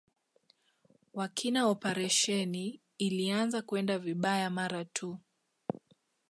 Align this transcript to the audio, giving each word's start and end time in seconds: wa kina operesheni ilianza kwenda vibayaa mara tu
wa 1.13 1.27
kina 1.27 1.67
operesheni 1.67 2.81
ilianza 2.97 3.61
kwenda 3.61 3.99
vibayaa 3.99 4.49
mara 4.49 4.85
tu 4.85 5.19